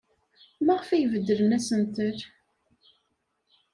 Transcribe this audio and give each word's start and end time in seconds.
Maɣef 0.65 0.89
ay 0.89 1.05
beddlen 1.11 1.55
asentel? 1.57 2.17